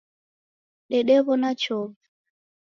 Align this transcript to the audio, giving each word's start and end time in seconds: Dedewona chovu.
Dedewona 0.89 1.49
chovu. 1.61 1.95